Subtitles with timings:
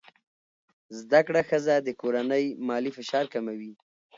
[0.99, 3.71] زده کړه ښځه د کورنۍ مالي فشار کموي.